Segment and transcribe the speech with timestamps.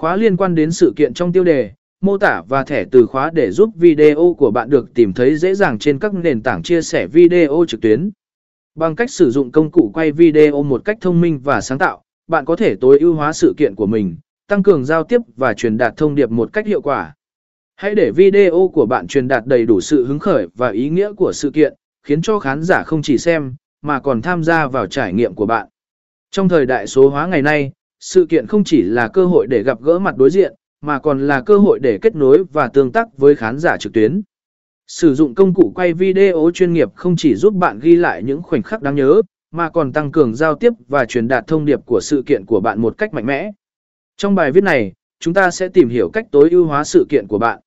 [0.00, 1.70] Khóa liên quan đến sự kiện trong tiêu đề,
[2.00, 5.54] mô tả và thẻ từ khóa để giúp video của bạn được tìm thấy dễ
[5.54, 8.10] dàng trên các nền tảng chia sẻ video trực tuyến.
[8.74, 12.02] Bằng cách sử dụng công cụ quay video một cách thông minh và sáng tạo,
[12.28, 14.16] bạn có thể tối ưu hóa sự kiện của mình,
[14.48, 17.14] tăng cường giao tiếp và truyền đạt thông điệp một cách hiệu quả.
[17.76, 21.12] Hãy để video của bạn truyền đạt đầy đủ sự hứng khởi và ý nghĩa
[21.12, 24.86] của sự kiện, khiến cho khán giả không chỉ xem, mà còn tham gia vào
[24.86, 25.66] trải nghiệm của bạn.
[26.30, 29.62] Trong thời đại số hóa ngày nay, sự kiện không chỉ là cơ hội để
[29.62, 32.92] gặp gỡ mặt đối diện, mà còn là cơ hội để kết nối và tương
[32.92, 34.22] tác với khán giả trực tuyến.
[34.86, 38.42] Sử dụng công cụ quay video chuyên nghiệp không chỉ giúp bạn ghi lại những
[38.42, 41.80] khoảnh khắc đáng nhớ, mà còn tăng cường giao tiếp và truyền đạt thông điệp
[41.86, 43.50] của sự kiện của bạn một cách mạnh mẽ.
[44.16, 47.26] Trong bài viết này, chúng ta sẽ tìm hiểu cách tối ưu hóa sự kiện
[47.26, 47.60] của bạn.